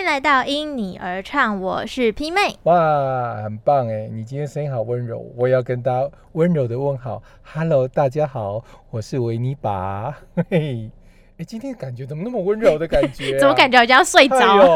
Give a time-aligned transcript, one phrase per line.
[0.00, 2.56] 迎来到因你而唱，我是 P 妹。
[2.62, 4.08] 哇，很棒哎！
[4.08, 10.10] 你今天声音好温柔，我也要跟大家温柔的问好，Hello，大家好，我是维尼拔。
[10.34, 10.90] 嘿 嘿，
[11.36, 13.36] 哎，今天感觉怎么那么温柔的感觉？
[13.38, 14.74] 怎么感觉好像睡着？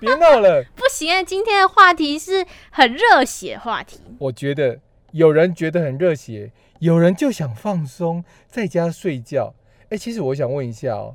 [0.00, 1.22] 别闹了， 不行啊！
[1.22, 4.00] 今天的话题是很热血话题。
[4.18, 4.78] 我觉得
[5.10, 9.52] 有人觉得很热血，有人就想放松，在家睡觉。
[9.90, 11.14] 哎，其实我想问一下哦。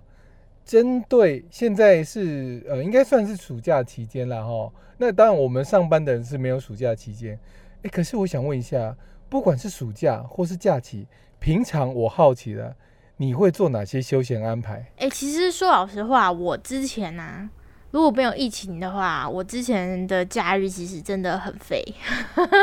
[0.67, 4.69] 针对现在是呃，应该算是暑假期间了哈。
[4.97, 7.39] 那当然，我们上班的人是没有暑假期间。
[7.83, 8.93] 哎，可是我想问一下，
[9.29, 11.07] 不管是暑假或是假期，
[11.39, 12.75] 平常我好奇的，
[13.15, 14.91] 你会做哪些休闲安排？
[14.97, 17.49] 哎，其实说老实话，我之前呢，
[17.91, 21.81] 如果没有疫情的话，我之前的假日其实真的很废，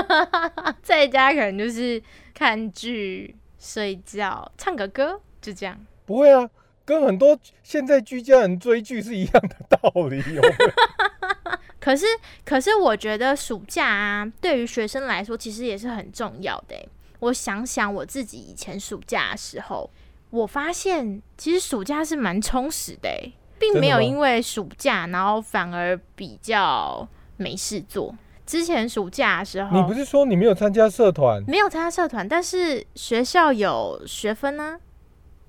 [0.83, 2.03] 在家可能就是
[2.35, 5.81] 看剧、睡觉、唱个歌，就这样。
[6.05, 6.51] 不会啊。
[6.85, 10.43] 跟很多现在居家人追剧是一样的道理哦。
[11.81, 12.07] 可是，
[12.45, 16.75] 可是我觉得暑假啊，对于学生来说，其实也是很重要的。
[17.21, 19.91] 我想想我自己以前暑假的时候，
[20.31, 23.11] 我发现其实暑假是蛮充实的，
[23.59, 28.15] 并没有因为暑假，然后反而比较没事做。
[28.47, 31.43] 之前暑假的时候，你不是说你没有参加社团？
[31.47, 34.79] 没有参加社团，但是学校有学分呢。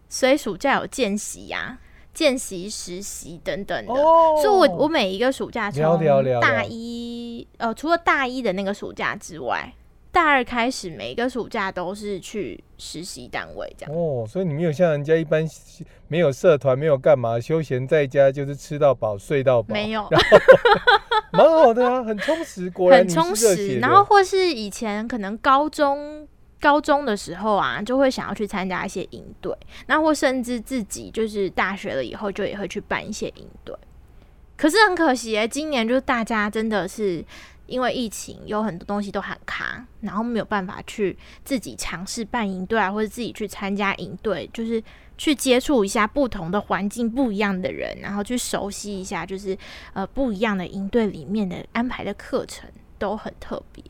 [0.08, 1.78] 所以暑假有见习呀、
[2.14, 5.82] 见习、实习等等的，所以我我每一个暑假从
[6.40, 9.74] 大一呃，除了大一的那个暑假之外，
[10.12, 13.94] 大二开始每一个暑假都是去实习单位这样。
[13.94, 15.46] 哦，所以你没有像人家一般
[16.08, 20.08] 没有社团，没有干嘛，休闲在家就是吃到饱、睡到饱，没有，
[21.34, 23.80] 蛮好的啊，很充实，果然很充实。
[23.80, 26.26] 然后或是以前可能高中。
[26.66, 33.78] 高中的时候啊，就会想要去参加一些营队，那或甚至自己就是大学了以后，就也会去办一些营队。
[34.58, 37.24] 可是很可惜，今年就是大家真的是
[37.68, 44.84] 因为疫情，有很多东西都很卡，然后没有办法去自己尝试办营队啊，或者自己去参加营队，就是
[45.20, 49.56] 去接触一下不同的环境、不一样的人，然后去熟悉一下，就是
[49.94, 52.68] 呃不一样的营队里面的安排的课程
[52.98, 53.84] 都很特别，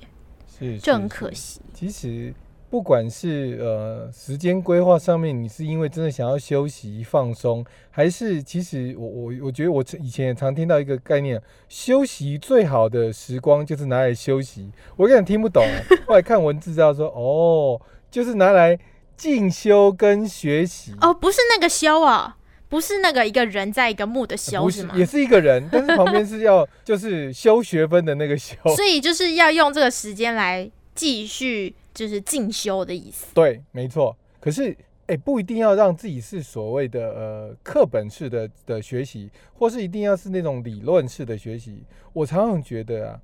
[0.59, 1.61] 是就很可惜。
[1.73, 2.33] 其实。
[2.75, 14.69] 不管是呃时间规划上面，你是因为真的想要休息放松，还是其实我我我觉得我以前也常听到一个概念，休息最好的时光就是拿来休息。
[14.97, 15.65] 我有点听不懂，
[16.05, 17.79] 后来看文字知道说哦，
[18.11, 18.77] 就是拿来
[19.15, 20.93] 进修跟学习。
[20.99, 22.35] 哦，不是那个修啊，
[22.67, 24.93] 不是那个一个人在一个木的修是吗？
[24.97, 31.73] 也是一个人， 但是旁边是要就是修学分的那个修，所以就是要用这个时间来继续。
[31.95, 33.33] 就是进修的意思。
[33.33, 34.15] 对，没错。
[34.39, 41.83] 可是，哎，不一定要让自己是所谓的呃课本式的的学习，或是一定要是那种理论式的学习。
[42.13, 43.19] 我常常觉得啊，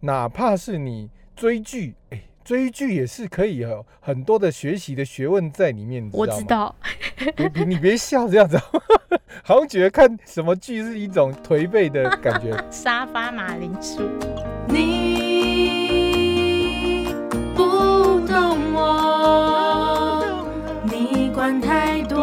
[0.00, 6.08] 哪怕是你追剧，哎，追剧也是可以有很多的学习的学问在里面。
[6.12, 6.74] 我知道。
[7.54, 8.58] 你你别笑这样子，
[9.44, 12.52] 好像觉得看什么剧是一种颓废的感觉。
[12.70, 14.02] 沙发马铃薯。
[21.42, 22.16] 管太多，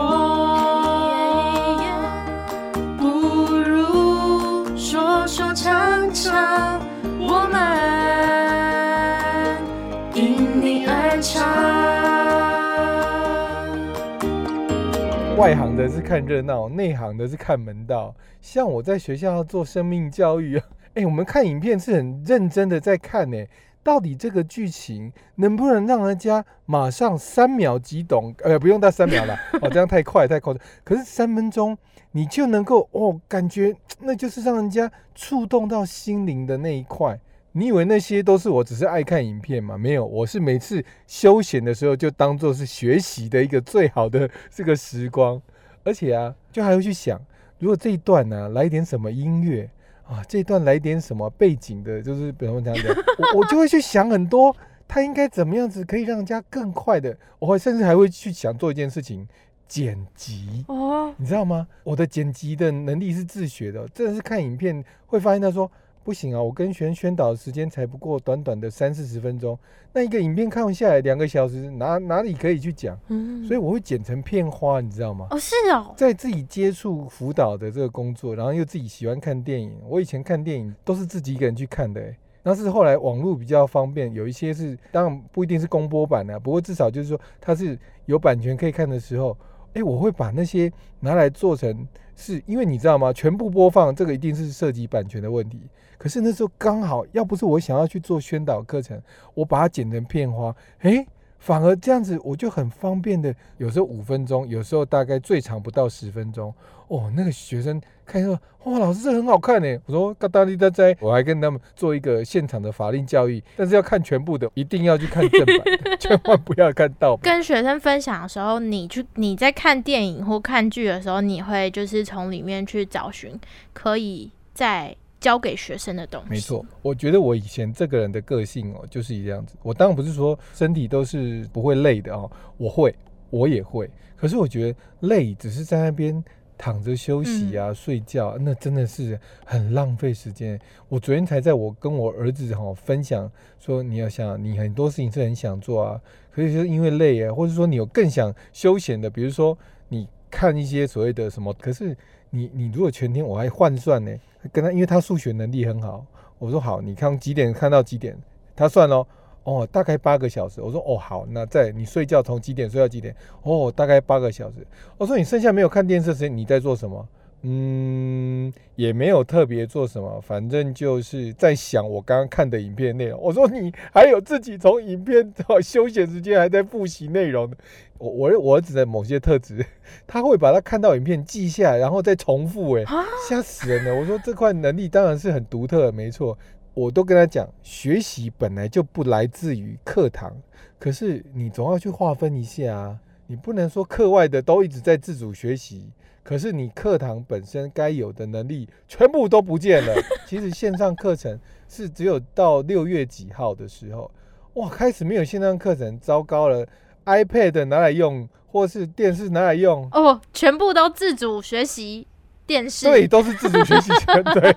[15.35, 18.16] 外行的是看热闹，内行的是看门道。
[18.40, 20.58] 像我在学校做生命教育，
[20.94, 23.38] 哎，我们看影片是很认真的在看呢。
[23.81, 28.35] 到底这个剧情能不能让人家马上三秒即懂？
[28.44, 30.62] 呃，不用到三秒了， 哦，这样太快太夸张。
[30.84, 31.78] 可是三分钟
[32.12, 37.19] 你就能够哦，感觉那就是让人家触动到心灵的那一块。
[37.53, 39.78] 你以为那些都是我只是爱看影片吗？
[39.78, 45.41] 没有，我是每次休闲的时候就当做是学习的一个最好的这个时光。
[45.84, 47.19] 而且啊，就还会去想，
[47.57, 49.69] 如果这一段呢来点什么音乐。
[50.09, 54.56] 啊，这段来点什么背景的，就是比方这样的，我我就会去想很多，
[54.88, 59.28] 他应该怎么样子可以让人家更快的，我会甚至还会去想做一件事情，
[59.67, 61.67] 剪辑哦，你知道吗？
[61.84, 65.72] 我的剪辑的能力是自学的，真的是看影片会发现他说。
[66.09, 66.41] 不行啊！
[66.41, 69.56] 我跟学生宣导的时间才不过短短的三四十分钟，
[69.94, 73.00] 那一个影片看完下来两个小时，哪哪里可以去讲？
[73.09, 75.28] 嗯，所以我会剪成片花，你知道吗？
[75.29, 79.72] 哦，是哦，在自己接触辅导的这个工作，然后又自己喜欢看电影。
[79.88, 82.02] 我以前看电影都是自己一个人去看的，
[82.41, 87.78] 那是后来网络比较方便，有一些是当然不一定是公播版的，不过至少就是说它是
[88.08, 89.38] 有版权可以看的时候，
[89.74, 93.12] 哎，我会把那些拿来做成，是因为你知道吗？
[93.14, 95.62] 全部播放这个一定是涉及版权的问题。
[95.98, 99.02] 可是那时候刚好，要不是我想要去做宣导课程，
[99.34, 101.06] 我把它剪成片花，哎。
[101.40, 106.53] 反而这样子，我就很方便的，有时候五分钟，有时候大概最长不到十分钟。
[106.90, 109.80] 哦，那个学生看说，哇，老师这很好看呢。
[109.86, 115.58] 我说，嘎达利达在，我还跟他们做一个现场的法令教育，但是要看全部的，一定要去看正版，
[116.00, 117.22] 千万不要看盗版。
[117.22, 123.40] 跟学生分享的时候，你去你在看电影或看剧的时候，你会就是从里面去找寻
[123.72, 124.96] 可以在。
[125.20, 126.66] 教给学生的东西，没错。
[126.82, 129.56] 我觉得我以前这个人的个性哦，就是这样子。
[129.62, 132.96] 我当然不是说身体都是不会累的哦，我会，
[133.30, 133.90] 我也会。
[134.16, 136.24] 可是我觉得累只是在那边
[136.58, 140.60] 躺着休息啊、睡觉，那真的是很浪费时间。
[140.88, 143.30] 我昨天才在我跟我儿子哈分享
[143.60, 146.02] 说，你要想你很多事情是很想做啊，
[146.32, 149.58] 可是就因为累啊，或者说你有更想休闲的，比如说
[149.90, 151.96] 你看一些所谓的什么，可是。
[152.32, 154.16] 你你如果全天我还换算呢，
[154.52, 156.06] 跟他因为他数学能力很好，
[156.38, 158.18] 我说好，你看几点看到几点，
[158.56, 159.06] 他算哦，
[159.44, 164.66] 哦大概八个小时，我说哦好，那在你睡觉从几点睡到几点，哦大概八个小时，
[164.97, 167.08] 我说你剩下没有看电视时间你在做什么？
[167.41, 173.18] 嗯，也没有特别做什么，反正就是在想我刚刚看的影片内容。
[173.22, 177.50] 我说你还有自己从影片到休闲时间还在复习内容
[177.99, 179.63] 我我我儿子的某些特质，
[180.07, 182.73] 他会把他看到影片记下来，然后再重复。
[182.73, 182.85] 哎，
[183.28, 183.93] 吓死人了！
[183.93, 186.37] 我说这块能力当然是很独特，没错。
[186.73, 190.34] 我都跟他讲，学习本来就不来自于课堂，
[190.79, 195.91] 可是你总要去划分一下啊，你不能说课外的都一直在自主学习。
[196.23, 199.93] 可是你课堂本身该有的能力全部都不见了。
[200.28, 201.37] 其实线上课程
[201.67, 204.09] 是只有到六月几号的时候，
[204.53, 206.66] 哇，开始没有线上课程，糟糕了。
[207.05, 212.07] iPad 拿来用，或是电视拿来用，哦，全部都自主学习
[212.46, 213.91] 电视，对，都是自主学习
[214.34, 214.55] 对。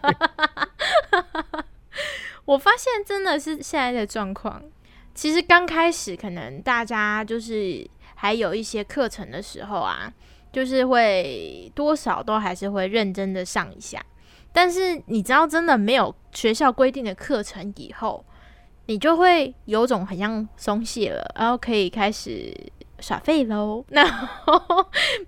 [2.44, 4.62] 我发现真的是现在的状况，
[5.14, 10.12] 其实刚开始可能大家就是还有一些课程的时候啊。
[10.52, 14.04] 就是会多少都还是会认真的上一下，
[14.52, 18.22] 但是你知道，真的没有学校规定的课程以后，
[18.92, 22.54] 你就会有种很像松懈了，然后可以开始
[23.00, 23.82] 耍废喽。
[23.88, 24.04] 那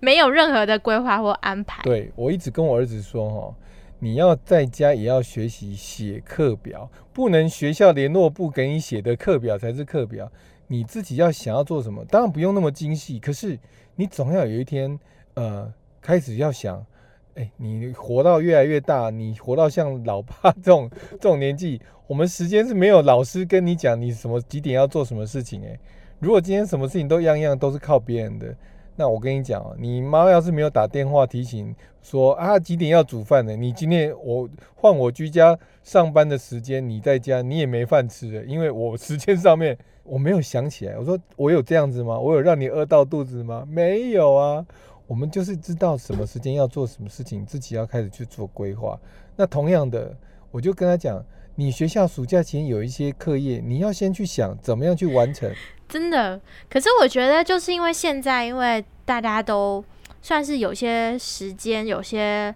[0.01, 1.83] 没有任何的规划或安排。
[1.83, 3.55] 对我一直跟我儿子说哈，
[4.01, 10.31] 你要在家也要学习写课表，不能学校联络部给你写的课表才是课表，
[10.67, 13.59] 你自己要想要做什么，当然不用那么精细，可是
[13.97, 15.01] 你总要有一天。
[15.37, 16.87] 呃，开始要想，
[17.35, 25.61] 哎，你活到越来越大，你活到像老爸这种这种年纪，我们时间是没有老师跟你讲你什么几点要做什么事情。
[25.65, 25.79] 哎，
[26.21, 28.55] 如果今天什么事情都样样都是靠别人的，
[28.95, 40.97] 那我跟你讲哦，你妈要是没有打电话提醒说啊几点要煮饭的，你今天我换我居家上班的时间，你在家你也没饭吃了，因为我时间上面我没有想起来。
[40.97, 42.17] 我说我有这样子吗？
[42.17, 43.67] 我有让你饿到肚子吗？
[43.69, 44.65] 没有啊。
[45.07, 48.99] 我们就是知道什么时间要做什么事情，自己要开始去做规划。
[49.37, 50.17] 那同样的，
[50.51, 51.23] 我就跟他讲，
[51.57, 55.53] 你学校暑假前有一些课业，你要先去想怎么样去完成。
[55.87, 56.41] 真的，
[56.71, 59.85] 可是我觉得就是因为现在，因为大家都
[60.23, 62.55] 算是有些时间、有些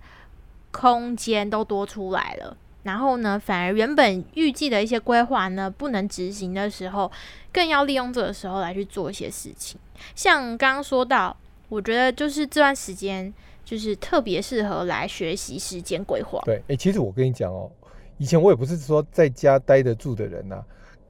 [0.71, 7.13] 空间都多出来了，然后呢，反而原本预计的一些规划呢不能执行的时候，
[7.53, 9.79] 更要利用这个时候来去做一些事情。
[10.15, 11.37] 像刚刚说到。
[11.69, 13.33] 我觉得就是这段时间，
[13.63, 16.41] 就是特别适合来学习时间规划。
[16.47, 17.71] 对，哎，其实我跟你讲哦，
[18.17, 20.65] 以前我也不是说在家待得住的人呐，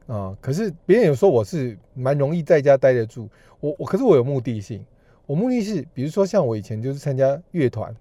[0.08, 3.28] 啊，可是别人有说我是蛮容易在家待得住。
[3.60, 4.84] 我我可是我有目的性，
[5.26, 7.94] 我目的是，比如说像我以前就是参加乐团，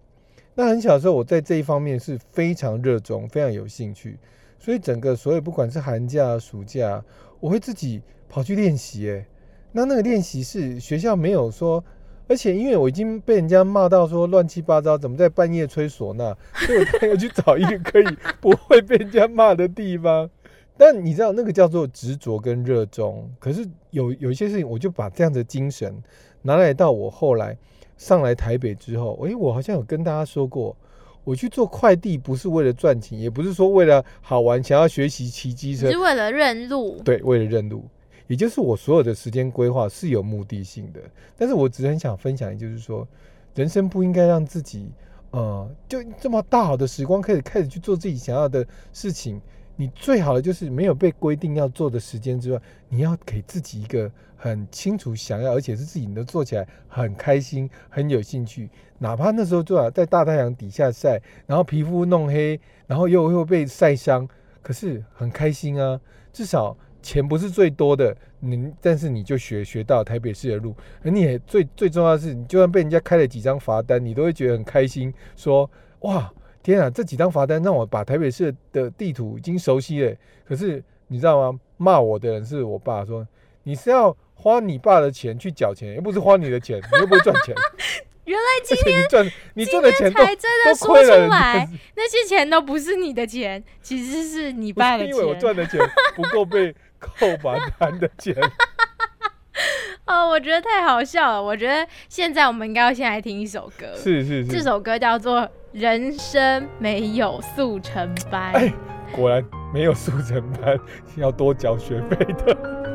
[0.56, 4.18] 那很小的时候我在这一方面是非常热衷、非常有兴趣，
[4.58, 7.04] 所以整个所有不管是寒假、暑假，
[7.40, 9.12] 我会自己跑去练习。
[9.12, 9.24] 哎，
[9.72, 11.84] 那那个练习是学校没有说。
[12.28, 18.06] 而且因为我已经被人家骂到说乱七八糟，怎么在半夜吹唢呐， 所以我要去找一个可以
[18.42, 20.30] 不会被人家骂的地方。
[20.78, 23.28] 但你知道那个叫做执着跟热衷。
[23.40, 25.96] 可是有有一些事情，我就把这样的精神
[26.44, 27.58] 拿来到我后来
[27.98, 30.76] 上来台北之后，诶，我好像有跟大家说过，
[31.24, 37.02] 我去做快递不是为了赚钱，也不是说为了好玩，想要学习骑机车，是为了认路。
[37.04, 37.84] 对，为了认路。
[38.28, 41.00] 也就是我所有的时间规划是有目的性的，
[41.38, 43.08] 但是我只是很想分享，就是说，
[43.56, 44.92] 人生不应该让自己，
[45.32, 49.42] 呃，就这么大好的时光，可以开始去做自己想要的事情，
[49.76, 58.70] 你最好的就是没有被规定要做的时间之外，你要给自己一个很清楚想要，而且是自己能做起来很开心、很有兴趣。
[59.00, 64.28] 哪怕那时候做，在大太阳底下晒，然后皮肤弄黑，然后又会被晒伤，
[64.62, 66.00] 可是很开心啊。
[66.34, 75.70] 至少钱不是最多的，你但是你就学学到台北市的路，而你也最最重要的是，你就算被人家开了几张罚单，你都会觉得很开心，说
[76.02, 76.30] 哇。
[76.64, 80.14] 天啊，这几张罚单让我把台北市的地图已经熟悉了。
[80.44, 81.58] 可是你知道吗？
[81.78, 83.26] 骂我的人是我爸，说
[83.64, 87.56] 你是要花你爸的钱去缴钱，又不是花你的钱，你又不会赚钱。
[88.28, 95.14] 原来今天你赚你赚的钱才真的说出来，那些钱都不是你的钱，其实是你爸的钱。
[95.14, 95.80] 因为我赚的钱
[96.14, 98.36] 不够被扣罚单的钱。
[100.06, 101.42] 哦，我觉得太好笑了。
[101.42, 103.96] 我觉得现在我们应该要先来听一首歌。
[103.96, 105.42] 是是是，这首歌叫做
[105.72, 108.54] 《人生没有速成班》。
[108.58, 108.74] 哎，
[109.14, 109.44] 果然
[109.74, 110.78] 没有速成班，
[111.16, 112.87] 要多缴学费的。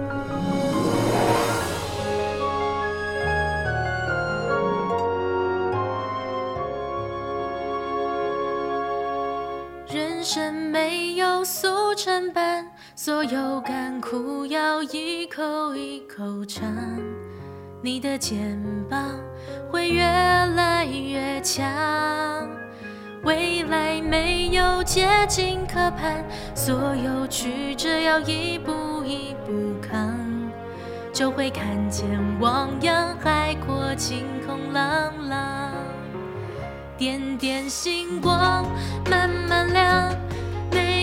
[11.44, 12.66] 速成班。
[12.94, 16.64] 所有甘苦要一口一口尝，
[17.82, 19.18] 你的肩膀
[19.70, 21.66] 会越来越强。
[23.24, 28.72] 未来没有捷径可攀，所有曲折要一步
[29.04, 30.18] 一步扛，
[31.12, 32.04] 就会看见
[32.40, 35.72] 汪洋海阔，晴空朗朗。
[36.98, 38.64] 点点星光
[39.08, 40.12] 慢慢亮，
[40.72, 41.01] 每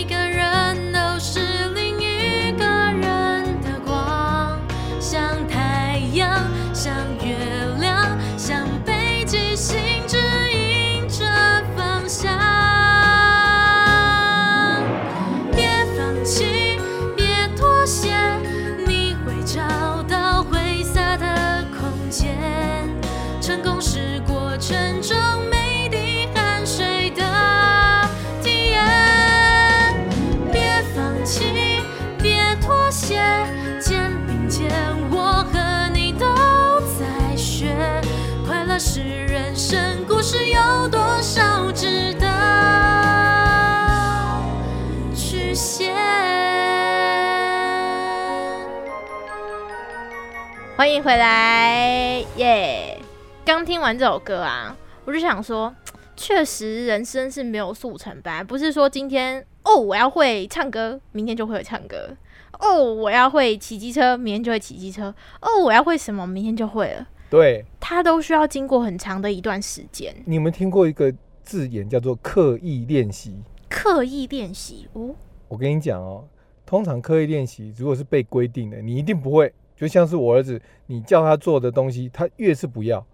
[50.79, 52.97] 欢迎回来，耶！
[53.43, 55.75] 刚听完这首歌啊，我就想说，
[56.15, 62.15] 确实人生是没有速成班，不是说今天哦我要会唱歌，明天就会唱歌；
[62.61, 67.05] 哦我要会骑机车，明天就会骑机车；哦我要会什么，明天就会了。
[67.29, 70.15] 对，它都需要经过很长的一段时间。
[70.23, 73.35] 你们听过一个字眼叫做刻意练习？
[73.67, 75.13] 刻意练习哦，
[75.49, 76.23] 我跟你讲哦，
[76.65, 79.53] 通常刻意练习如果是被规定的，你一定不会。
[79.79, 83.05] 就像是我儿子，你叫他做的东西，他越是不要。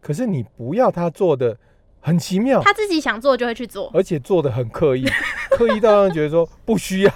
[0.00, 1.56] 可是你不要他做的。
[2.04, 5.06] 很奇妙，他自己想做就会去做，而且做的很刻意，
[5.56, 7.12] 刻意到让人觉得说不需要。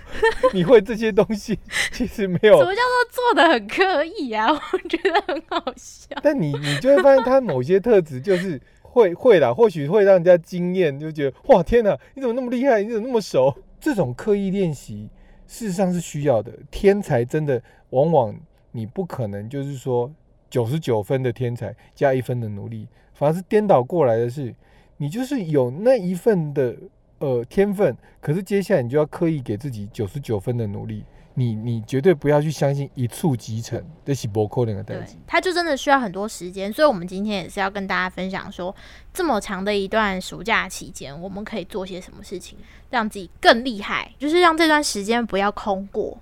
[0.52, 1.58] 你会这些东西，
[1.90, 2.58] 其实没有。
[2.58, 4.46] 什么叫做做的很刻意啊？
[4.52, 6.14] 我觉得很好笑。
[6.22, 12.82] 但你你就会发现他某些特质就是会会啦，或许会让人家惊艳，就觉得哇天哪，你怎么那么厉害？
[12.82, 13.56] 你怎么那么熟？
[13.80, 15.08] 这种刻意练习
[15.46, 16.52] 事实上是需要的。
[16.70, 18.34] 天才真的往往
[18.72, 20.12] 你不可能就是说
[20.50, 22.88] 九十九分的天才加一分的努力。
[23.14, 24.54] 反而是颠倒过来的是，
[24.98, 26.76] 你就是有那一份的
[27.18, 31.02] 呃天分，可是接下来你就要刻意给自己九十九分的努力，
[31.38, 35.18] 你你绝对不要去相信一触即成的是不可能的代际。
[35.26, 38.74] 他就真的需要很多时间，所以我们今天也是要跟大家分享说，
[39.12, 46.18] 这么长的一段暑假期间，我们可以做些什么事情，让自己更厉害，就是让这段时间不要空过。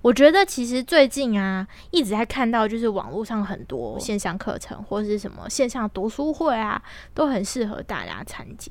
[0.00, 6.80] 我觉得其实最近啊，一直在看到就是网络上很多线上课程或者是什么线上读书会啊，
[7.14, 8.70] 都很适合大家参加。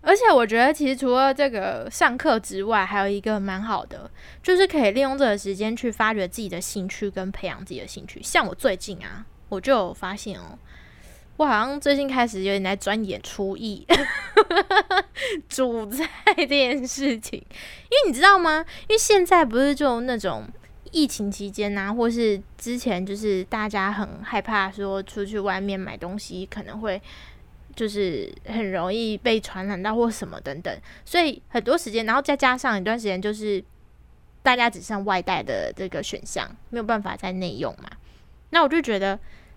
[0.00, 4.10] 而且我觉得其实除了这个上课之外，还有一个蛮好的，
[4.42, 8.22] 就是可以利用这个时间去发掘自己的兴趣跟培养自己的兴趣。
[8.22, 10.58] 像我最近啊，我就有发现哦，
[11.36, 13.86] 我好像最近开始有点在钻研厨艺、
[15.48, 17.38] 煮菜这件事情。
[17.38, 18.64] 因为你知道吗？
[18.88, 20.44] 因为现在不是就那种。
[20.90, 26.98] 疫情期间呐，或是之前，就是大家很害怕说出去外面买东西可能会
[27.78, 33.62] 就是很容易被传染到或什么等等，所以很多时间，然后再加上一段时间，就是
[34.42, 37.88] 大家只剩外带的这个选项，没有办法在内用嘛。
[38.50, 39.16] 那我就觉得，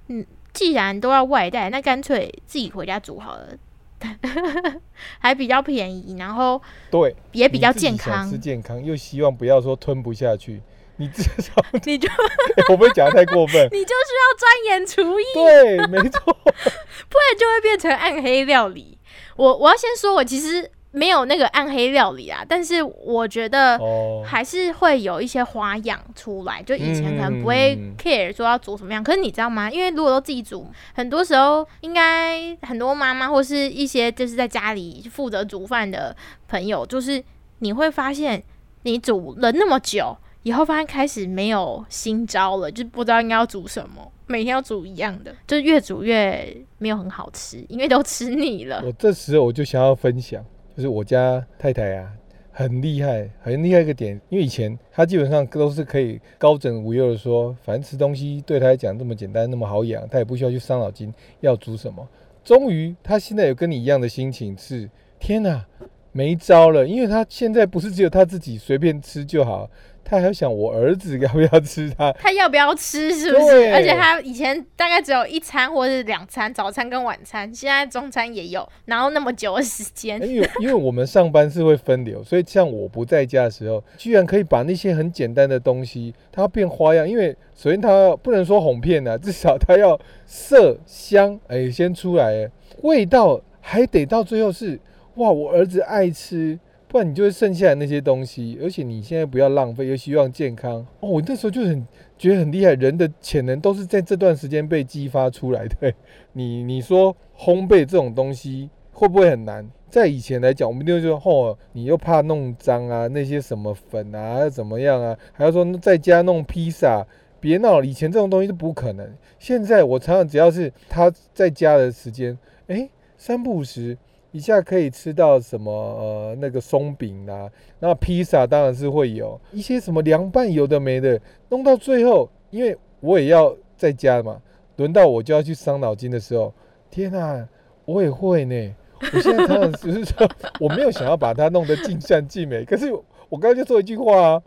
[0.09, 0.23] 嗯，
[0.53, 3.57] 既然都要外带，那干脆自己回家煮好了。
[5.19, 10.61] 还比较便宜，然后对，也比较健康吃，健康又希望不要说吞不下去，
[11.01, 11.53] 你至少
[11.83, 12.07] 你就
[12.69, 13.65] 我不会讲的太过分。
[13.73, 18.97] 你就是要钻研厨艺，对，没错，不然就会变成暗黑料理。
[19.35, 26.61] 我我要先说，我其实没有那个暗黑料理啊，但是我觉得哦，还是会有一些花样出来。
[26.61, 29.71] 就以前可能不会嗯 care 说要煮什么样，可是你知道吗？
[29.71, 36.15] 因为如果都自己煮，很多时候应该很多妈妈或是一些就是在家里负责煮饭的
[36.47, 37.23] 朋友，就是
[37.59, 38.43] 你会发现
[38.83, 40.15] 你煮了那么久。
[40.43, 48.81] 以后发现开始没有新招了，就不知道应该要煮什么，每天要煮一样的，就越煮越没有很好吃，因为都吃腻了。
[48.85, 50.43] 我这时候我就想要分享，
[50.75, 52.11] 就是我家太太啊，
[52.51, 62.07] 很厉害，很厉害一个点，因为以前她基本上都是可以高枕无忧的说，反正吃东西对她来讲这么简单，那么好养，她也不需要去伤脑筋要煮什么。
[62.43, 65.63] 终于，她现在有跟你一样的心情是，天哪，
[66.11, 69.69] 没招了，因为她现在不是只有她自己随便吃就好，
[70.11, 72.11] 她还要想我儿子要不要吃它。
[72.19, 73.15] 他要不要吃？
[73.15, 73.73] 是不是？
[73.73, 87.07] 而且他以前大概只有一餐或是两餐，早餐跟晚餐，现在中餐也有，然后那么久的时间，因为因为我们上班是会分流，所以像我不在家的时候，居然可以把那些很简单的东西，它要变花样。
[87.07, 92.51] 因为首先它要不能说哄骗啊，至少它要色香， 哎，先出来，哎
[92.81, 94.77] 味道还得到最后是
[95.15, 96.59] 哇，我儿子爱吃，
[96.91, 98.59] 不然你就会剩下来那些东西。
[98.61, 100.85] 而且你现在不要浪费，又希望健康。
[100.99, 105.93] 哦，我那时候就很觉得很厉害，人的潜能都是在这段时间被激发出来的。
[106.33, 109.65] 你你说烘焙这种东西会不会很难？
[109.89, 117.07] 在以前来讲，我们就说哦，你又怕弄脏啊，那些什么粉啊，怎么样啊，还要说在家弄披萨，
[117.39, 117.85] 别闹了。
[117.85, 119.09] 以前这种东西是不可能。
[119.39, 123.97] 现在我常常只要是他在家的时间，哎，三不五时
[124.31, 131.19] 一下可以吃到什么呃那个松饼啊，那披萨当然是会有一些什么凉拌有的没的，
[131.49, 134.41] 弄到最后，因为我也要在家嘛，
[134.77, 136.53] 轮到我就要去伤脑筋的时候，
[136.89, 137.47] 天啊，
[137.85, 138.75] 我也会呢。
[139.13, 142.93] 我现在常常只是说，我没有想要把它弄得尽善尽美， 可是
[143.29, 144.41] 我刚刚就说一句话啊，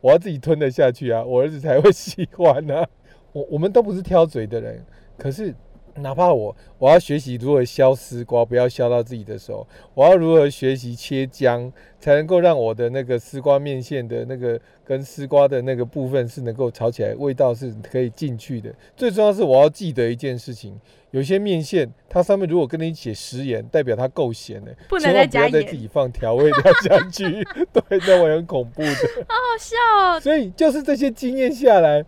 [0.00, 2.86] 我要自己吞得下去啊，我儿子才会喜欢啊。
[3.32, 4.84] 我我们都不是挑嘴的人，
[5.16, 5.52] 可是
[5.98, 18.72] 哪怕我我要学习如何削丝瓜，不要削到自己的手，我要如何学习切姜，才能够让我的那个丝瓜面线的那个跟丝瓜的那个部分是能够炒起来，味道是可以进去的。
[18.96, 20.78] 最重要是我要记得一件事情，
[21.10, 27.24] 有些面线它上面如果跟你写食盐，代表它够咸的，不能千再加盐不要再自，己放调味料下去，
[27.72, 28.94] 对，那会很恐怖的。
[29.28, 30.20] 好笑哦。
[30.20, 32.04] 所以就是这些经验下来，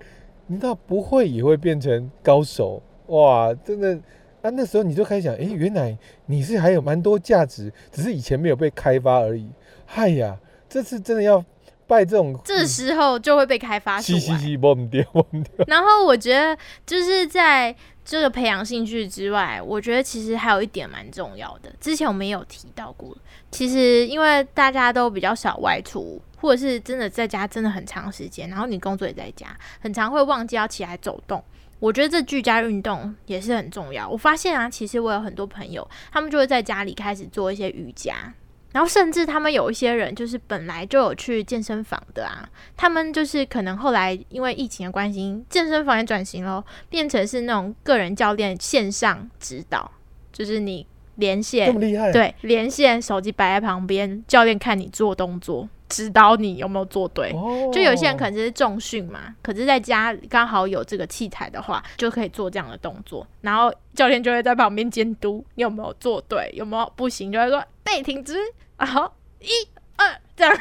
[0.46, 3.54] 你知道不会也会变成高手哇！
[3.64, 3.94] 真的
[4.42, 5.96] 啊，那时候你就开始想，诶，原来
[6.26, 9.50] 你是还有蛮多价值，只是以前没有被开发而已。
[9.84, 10.36] 嗨呀，
[10.68, 11.44] 这次真的要
[11.86, 14.18] 拜这种这时候就会被开发出来。
[14.18, 15.64] 嘻嘻嘻，我唔掉， 忘掉。
[15.66, 21.70] 然后我觉得就是在这个培养兴趣之外，我觉得其实还有一点蛮重要的。
[21.80, 23.14] 之前我们也有提到过，
[23.50, 29.48] 其实因为大家都比较少外出，或者是真的在家真的很长时间，然后你工作也在家，
[29.80, 31.42] 很常会忘记要起来走动。
[31.80, 34.08] 我觉得这居家运动也是很重要。
[34.08, 38.32] 我发现啊，其实我有很多朋友，他们就会在家里开始做一些瑜伽，
[38.72, 49.90] 然后甚至他们有一些人就是本来就有去健身房的啊，他们就是可能后来因为疫情的关系，健身房也转型咯，变成是那种个人教练线上指导，
[50.32, 57.30] 就是你连这线么厉害？，对连线手机摆在旁边，教练看你做动作，指导你有没有做对。
[57.34, 68.38] 哦就有些人可能是重训嘛，可是在家刚好有这个器材的话，就可以做这样的动作，然后教练就会在旁边监督你有没有做对，有没有不行，就会说背挺直，
[68.78, 69.50] 然后一
[69.96, 70.56] 二这样，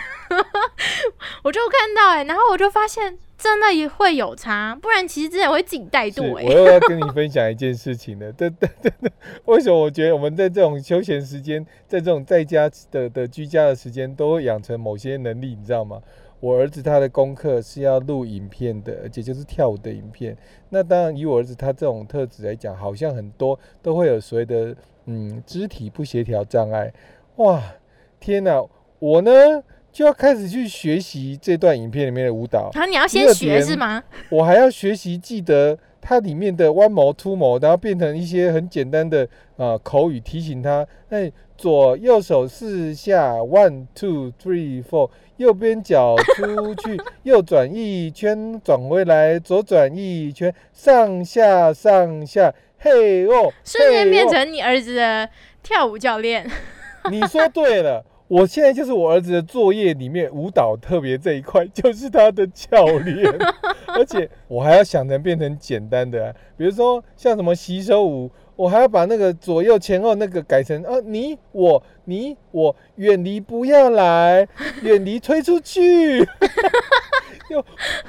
[1.44, 8.30] 我就看到哎、然后我就发现真的也会有差，不然其实之前会自己怠是，惰哎、我又要跟你分享一件事情了。
[8.34, 9.10] 对对对对，
[9.46, 16.02] 为什么我觉得我们在这种休闲时间，在这种在家的的居家的时间，都会养成某些能力，你知道吗？
[16.42, 20.38] 我儿子他的功课是要录影片的，而且就是跳舞的影片。
[20.70, 24.76] 那当然，以我儿子他这种特质来讲，好像很多都会有所谓的
[25.06, 26.94] 嗯肢体不协调障碍。
[27.38, 27.64] 哇，
[28.20, 28.62] 天哪！
[29.00, 29.32] 我呢
[29.92, 32.70] 就要开始去学习这段影片里面的舞蹈。
[32.74, 34.04] 然后你要先学是吗？
[34.30, 39.24] 我还要学习记得它里面的弯毛、凸毛，然后变成一些很简单的
[39.58, 40.86] 啊、呃口语提醒他。
[41.10, 55.28] 哎，左右手四下，one two three four，右边脚出去，右转一圈，转回来，左转一圈，上下上下，嘿哦，瞬间变成你儿子的
[55.62, 56.50] 跳舞教练。
[57.12, 63.28] 你说对了，我现在就是我儿子的作业里面舞蹈特别这一块，就是他的教练，
[63.88, 74.48] 而且我还要想成变成简单的、 比如说像什么洗手舞，我还要把那个左右前后那个改成啊你我你我远离不要来，
[74.84, 76.20] 远离推出去。
[77.50, 77.58] 又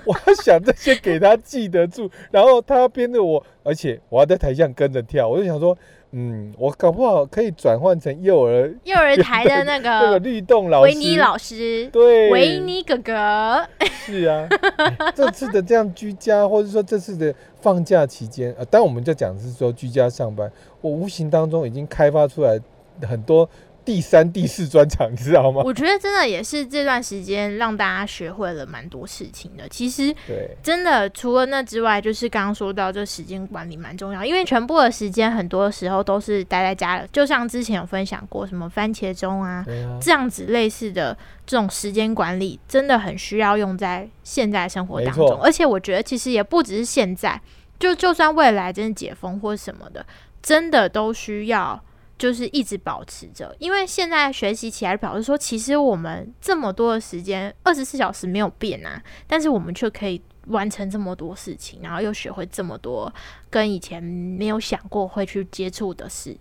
[0.04, 5.74] 我要想这些给他记得住，然后他要编着我，而且我要在台上跟着跳，我就想说，
[6.12, 22.58] 嗯，我搞不好可以转换成幼儿 幼儿台的那 那个个律动老师，维尼老师，对，维尼哥哥，是啊，哎这次的这样居家，或者说这次的放假期间，呃，当然我们就讲的是说居家上班，我无形当中已经开发出来
[23.02, 23.48] 很多
[23.90, 25.62] 第三、第四专场，你知道吗？
[25.64, 29.68] 我觉得真的也是这段时间让大家学会了蛮多事情的。
[29.68, 39.64] 其实对，真的除了那之外，就是刚刚说到这时间管理蛮重要，因为全部的时间很多时候都是待在家了，就像之前有分享过什么番茄钟啊。
[39.66, 45.36] 啊，这样子类似的这种时间管理，真的很需要用在现在生活当中。
[45.42, 47.40] 而且我觉得其实也不只是现在，
[47.80, 50.06] 就就算未来真的解封或什么的，
[50.40, 51.82] 真的都需要
[52.20, 53.56] 就是一直保持着。
[53.58, 63.10] 因为现在学习起来表示说，其实我们这么多的时间，二十四小时没有变啊，但是我们却可以完成这么多事情，然后又学会这么多
[63.48, 66.36] 跟以前没有想过会去接触的事。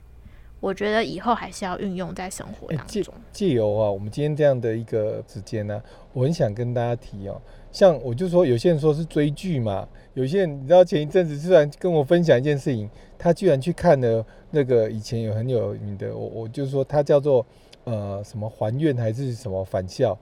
[0.62, 3.14] 我觉得以后还是要运用在生活当中。
[3.32, 12.90] 借由啊，我们今天这样的一个时间呢、我很想跟大家提哦，像我就说有些人说是追剧嘛，有些人你知道前一阵子突然跟我分享一件事情，
[13.20, 17.46] 他居然去看了那个以前有很有名的，我我就说他叫做
[17.84, 20.18] 呃什么还愿还是什么返校，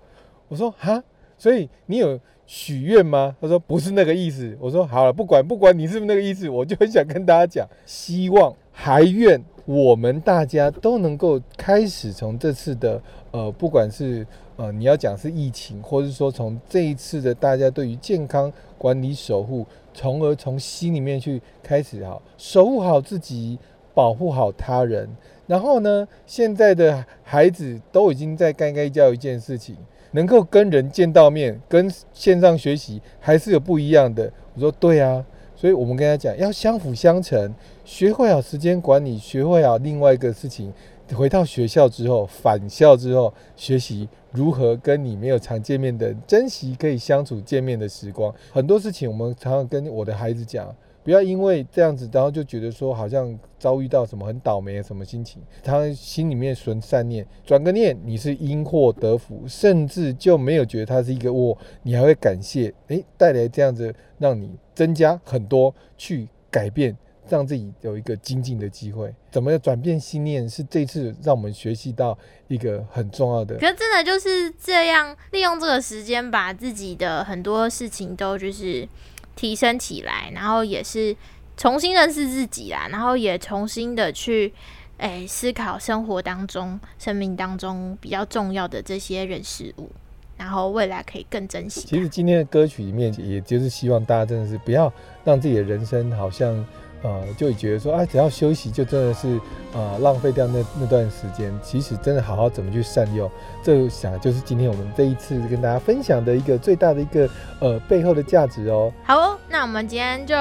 [0.50, 1.02] 我说哈，
[1.38, 3.36] 所以你有许愿吗？
[3.40, 4.58] 他说不是那个意思。
[4.60, 19.66] 我说好了，不管不管你是不是那个意思，我就很想跟大家讲，希望还愿我们大家都能够开始从这次的呃，不管是呃你要讲是疫情，或者说从这一次的大家对于健康管理守护，
[19.98, 23.58] 从而从心里面去开始好守护好自己，
[23.96, 25.10] 保护好他人。
[25.48, 29.76] 然后呢，现在的孩子都已经在该该教一件事情，
[30.12, 34.32] 能够跟人见到面，跟线上学习还是有不一样的。
[34.54, 37.52] 我说对啊，所以我们跟他讲要相辅相成，
[37.84, 40.72] 学会好时间管理，学会好另外一个事情。
[41.16, 48.32] 回到学校之后，返校之后，学习如何跟你没有常见面的珍惜可以相处见面的时光。
[48.52, 50.74] 很多事情我们常常跟我的孩子讲，
[51.04, 66.96] 不要因为这样子，然后就觉得说好像遭遇到什么很倒霉的什么心情，他心里面存善念，转个念，你是因祸得福，甚至就没有觉得他是一个祸，你还会感谢，诶，带来这样子让你增加很多去改变。
[67.30, 73.56] 让自己有一个精进的机会，怎么转变信念是这次让我们学习到一个很重要的。
[73.58, 78.88] 可是真的就是这样，利用这个时间把自己的很多事情都就是
[79.36, 81.16] 提升起来，然后也是
[81.56, 84.54] 重新认识自己啦，然后也重新的去
[84.98, 89.92] 哎、思考生活当中、生命当中比较重要的这些人事物，
[90.36, 91.82] 然后未来可以更珍惜。
[91.82, 94.92] 其实今天的歌曲里面，也就是希望大家真的是不要
[95.24, 96.66] 让自己的人生好像
[97.04, 99.40] 呃，就觉得说啊，只要休息就真的是
[99.74, 101.54] 呃浪费掉那那段时间。
[101.62, 103.30] 其实真的好好怎么去善用，
[103.64, 107.30] 这想就是今天我们这一次跟大家分享的一个最大的一个
[107.60, 108.92] 呃背后的价值哦。
[109.04, 110.36] 好哦，那我们今天就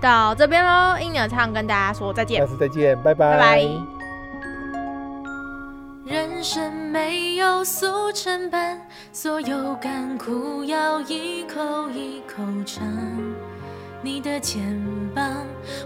[0.00, 0.98] 到这边喽。
[1.00, 3.68] 音鸟唱跟大家说再见下，次再见，拜拜，拜拜。
[6.06, 8.78] 人生没有速成班，
[9.10, 12.84] 所有甘苦要一口一口尝。
[14.02, 14.62] 你的肩
[15.14, 15.24] 膀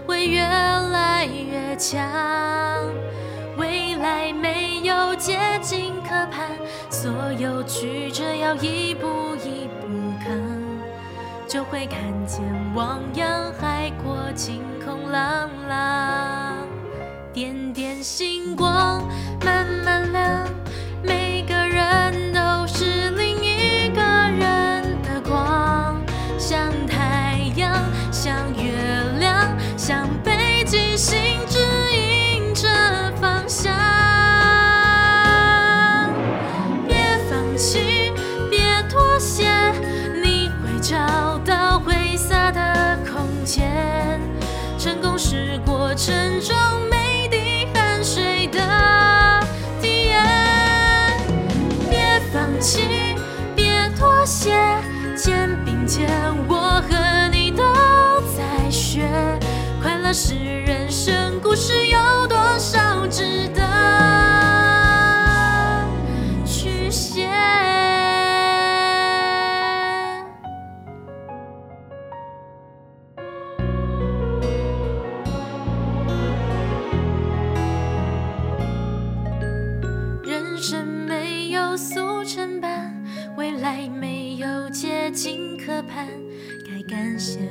[0.05, 1.99] 会越来越强，
[3.57, 6.49] 未来没有捷径可攀，
[6.89, 9.07] 所有曲折要一步
[9.43, 9.87] 一步
[10.23, 10.33] 扛，
[11.47, 12.41] 就会看见
[12.75, 16.57] 汪洋海阔，晴空朗朗。
[17.31, 19.01] 点点星光
[19.45, 20.47] 慢慢亮，
[21.03, 22.28] 每个人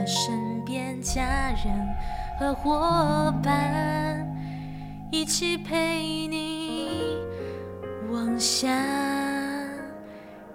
[0.09, 1.95] 身边家人
[2.41, 4.27] 和伙伴，
[5.11, 7.19] 一起陪你
[8.11, 8.67] 往下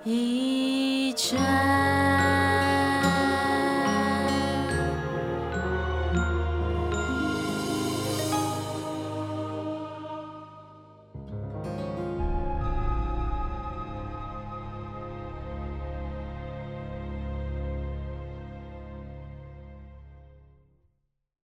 [0.04, 1.63] 一站。